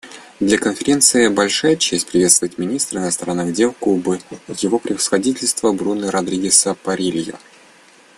Для 0.39 0.57
Конференции 0.57 1.27
большая 1.27 1.75
честь 1.75 2.07
приветствовать 2.09 2.57
министра 2.57 2.99
иностранных 3.03 3.53
дел 3.53 3.71
Кубы 3.79 4.19
Его 4.47 4.79
Превосходительство 4.79 5.73
Бруно 5.73 6.09
Родригеса 6.09 6.73
Паррилью. 6.73 7.37